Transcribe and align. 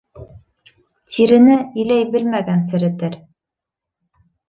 Тирене 1.11 1.59
иләй 1.83 2.09
белмәгән 2.17 2.67
серетер. 2.73 3.23